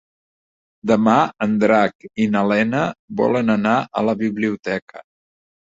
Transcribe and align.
Demà 0.91 1.17
en 1.47 1.53
Drac 1.63 2.07
i 2.25 2.27
na 2.37 2.43
Lena 2.53 2.81
volen 3.21 3.55
anar 3.59 3.77
a 4.03 4.07
la 4.11 4.17
biblioteca. 4.27 5.07